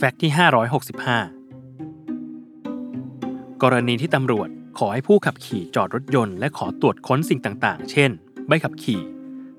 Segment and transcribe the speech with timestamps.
[0.00, 0.32] แฟกต์ที่
[2.36, 8.10] 565 กรณีที่ตำรวจขอให้ผู้ขับขี่จอดรถยนต์และขอตรวจค้นสิ่งต่างๆ เช่น
[8.46, 9.00] ใบขับขี่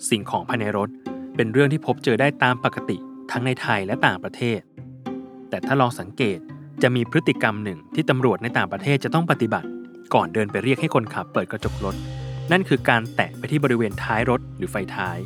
[0.09, 0.89] สิ่งของภายในรถ
[1.35, 2.97] เป็นเรื่องที่พบเจอได้ตามปกติ
[3.31, 4.59] ทั้งในไทยและต่างประเทศ
[5.49, 6.39] แต่ถ้าลองสังเกต
[6.81, 9.67] จะมีพฤติกรรมหนึ่งที่ตำรวจในต่างประเทศจะต้องปฏิบัติ
[10.13, 11.95] ก่อนเดินไปเรียกให้คนขับเปิดกระจกรถ
[12.51, 15.17] นั่นคือการแตะไปที่บริเวณท้ายรถหรือไฟท้าย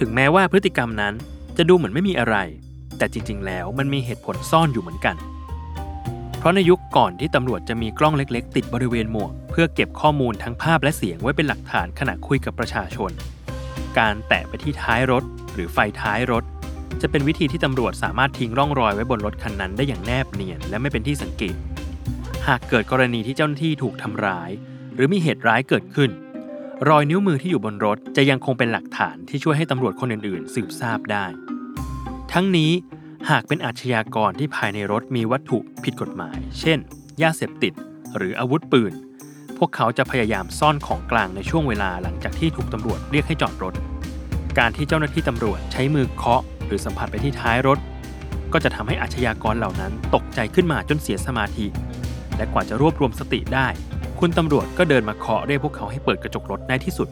[0.00, 1.14] ถึงแม้ว่าพฤติกรรมนั้น
[1.56, 2.38] จะดูเหมือนไม่มีอะไร
[2.98, 5.16] แต่จริงๆ แล้วมันมีเหตุผลซ่อนอยู่เหมือนกัน
[6.38, 13.10] เพราะในยุคก่อนที่ตำรวจจะมีกล้องเล็กๆ ติดบริเวณหมวก เพื่อเก็บข้อมูลทั้งภาพและเสียงไว้เป็นหลักฐานขณะคุยกับประชาชน
[13.98, 15.24] การแตะไปที่ท้ายรถ
[15.54, 16.44] หรือไฟท้ายรถ
[17.02, 21.56] จะเป็นวิธีที่ตำรวจสามารถทิ้งร่องรอยไว้บนรถคันนั้นได้อย่างแนบเนียนและไม่เป็นที่สังเกต
[22.46, 24.50] หากเกิดกรณีที่เจ้าหน้าที่ถูกทำร้าย
[24.94, 26.10] หรือมีเหตุร้ายเกิดขึ้น
[26.88, 31.26] รอยนิ้วมือที่อยู่บนรถจะยังคงเป็นหลักฐานที่ช่วยให้ตำรวจคนอื่นๆ สืบทราบได้
[32.38, 32.72] ทั้งนี้
[33.30, 36.78] หากเป็นอาชญากรที่ภายในรถมีวัตถุผิดกฎหมาย เช่น
[37.22, 37.72] ยาเสพติด
[38.16, 38.92] หรืออาวุธปืน
[39.58, 43.74] พวกเขาจะพยายามซ่อนของกลางในช่วงเวลาหลังจากที่ถูกตำรวจเรียกให้จอดรถ
[44.58, 47.78] การที่เจ้าหน้าที่ตำรวจใช้มือเคาะ หรือสัมผัสไปที่ท้ายรถ
[48.52, 51.66] ก็จะทำให้อาชญากรเหล่านั้นตกใจขึ้นมาจนเสียสมาธิ
[52.36, 53.68] และกว่าจะรวบรวมสติได้
[54.20, 57.08] คุณตำรวจก็เดินมาเคาะเรียกพวกเขาให้เปิดกระจกรถในที่สุด